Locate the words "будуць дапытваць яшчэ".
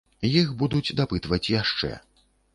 0.61-1.93